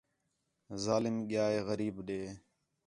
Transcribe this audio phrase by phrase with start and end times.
[0.85, 2.21] ظالم ڳیا ہِے غریب ݙے